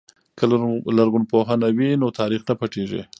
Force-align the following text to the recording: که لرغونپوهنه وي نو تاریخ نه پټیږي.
که 0.37 0.43
لرغونپوهنه 0.97 1.67
وي 1.77 1.89
نو 2.01 2.07
تاریخ 2.19 2.41
نه 2.49 2.53
پټیږي. 2.59 3.01